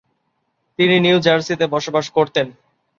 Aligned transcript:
তিনি 0.79 0.95
নিউ 0.99 1.17
জার্সিতে 1.19 1.65
বসবাস 1.67 2.05
করতেন। 2.09 2.47